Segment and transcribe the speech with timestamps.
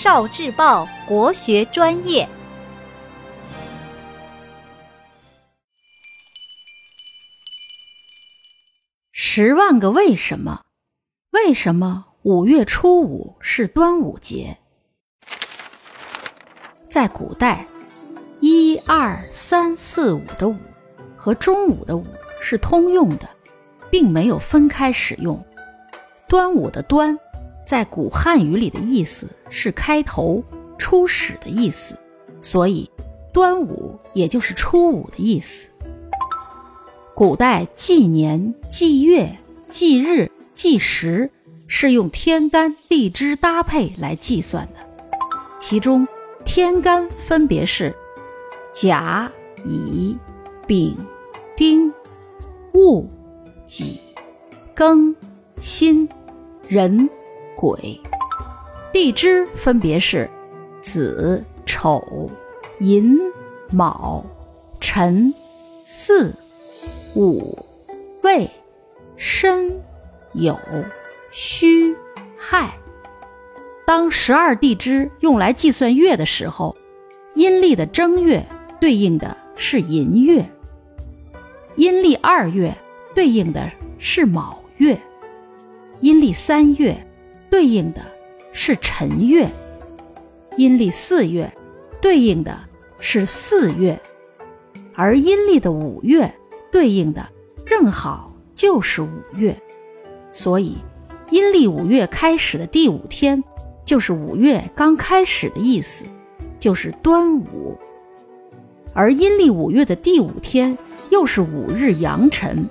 [0.00, 2.28] 少智报国学专业。
[9.10, 10.66] 十万个为什么？
[11.32, 14.58] 为什么五月初五是端午节？
[16.88, 17.66] 在古代，
[18.38, 20.56] 一二三四五的五
[21.16, 22.06] 和中午的午
[22.40, 23.28] 是通用的，
[23.90, 25.44] 并没有分开使用。
[26.28, 27.18] 端午的端，
[27.68, 30.42] 在古汉语里的意思是开头、
[30.78, 31.94] 初始的意思，
[32.40, 32.90] 所以
[33.30, 35.68] 端午也就是初五的意思。
[37.14, 39.36] 古代纪年、纪月、
[39.68, 41.30] 纪日、纪时
[41.66, 44.80] 是用天干地支搭配来计算的，
[45.60, 46.08] 其中。
[46.46, 47.94] 天干分别是
[48.72, 49.30] 甲、
[49.66, 50.16] 乙、
[50.66, 50.96] 丙、
[51.54, 51.92] 丁、
[52.72, 53.06] 戊、
[53.66, 54.00] 己、
[54.74, 55.14] 庚、
[55.60, 56.08] 辛、
[56.68, 57.10] 壬、
[57.58, 58.00] 鬼；
[58.92, 60.30] 地支分别是
[60.80, 62.30] 子、丑、
[62.78, 63.18] 寅、
[63.68, 64.24] 卯、
[64.80, 65.34] 辰、
[65.84, 66.32] 巳、
[67.16, 67.58] 午、
[68.22, 68.48] 未、
[69.16, 69.82] 申、
[70.34, 70.56] 酉、
[71.32, 71.96] 戌、
[72.36, 72.78] 亥。
[73.84, 76.76] 当十二地支用来计算月的时候，
[77.34, 78.46] 阴历的正月
[78.80, 80.48] 对应的是寅月，
[81.74, 82.72] 阴历二月
[83.16, 84.96] 对应的是卯月，
[85.98, 86.96] 阴历三月
[87.50, 88.00] 对应的
[88.52, 89.48] 是辰月，
[90.56, 91.52] 阴历四月
[92.00, 92.58] 对应的
[93.00, 94.00] 是巳月，
[94.94, 96.32] 而阴历的五月
[96.70, 97.28] 对应的
[97.64, 99.56] 正好就是五月，
[100.32, 100.76] 所以
[101.30, 103.42] 阴历五月开始的第五天。
[103.84, 106.04] 就是五月刚开始的意思，
[106.58, 107.74] 就是端午。
[108.92, 110.76] 而阴历五月的第五天
[111.08, 112.68] 又是五日阳辰，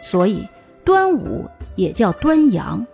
[0.00, 0.46] 所以
[0.84, 2.86] 端午也叫端阳。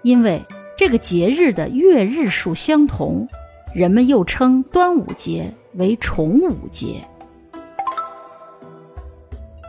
[0.00, 0.42] 因为
[0.76, 3.28] 这个节日的月日数相同，
[3.74, 6.96] 人们又称端午节为重午节。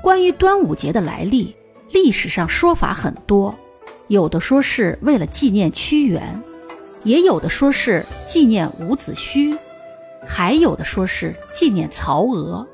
[0.01, 1.55] 关于端午节的来历，
[1.91, 3.53] 历史上说法很多，
[4.07, 6.41] 有的说是为了纪念屈原。
[7.03, 9.55] 也有的说是纪念伍子胥，
[10.25, 12.67] 还有的说是纪念曹娥，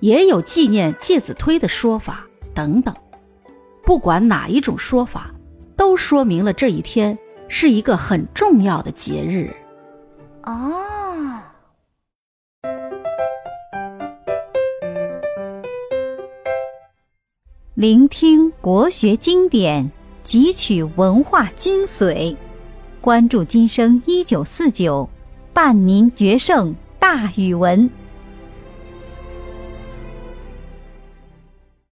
[0.00, 2.94] 也有纪念介子推的说法等等。
[3.84, 5.34] 不管哪一种说法，
[5.76, 7.18] 都说明了这一天
[7.48, 9.50] 是一个很重要的节日。
[10.44, 11.42] 哦，
[17.74, 19.90] 聆听国学经典，
[20.24, 22.36] 汲取文化精髓。
[23.00, 25.08] 关注今生一九四九，
[25.52, 27.88] 伴您决胜大语文。